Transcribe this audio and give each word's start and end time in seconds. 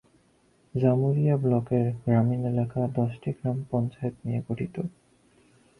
জামুরিয়া 0.75 1.35
ব্লকের 1.37 1.85
গ্রামীণ 2.03 2.41
এলাকা 2.45 2.79
দশটি 2.97 3.29
গ্রাম 3.31 3.57
পঞ্চায়েত 3.71 4.15
নিয়ে 4.25 4.41
গঠিত। 4.47 4.75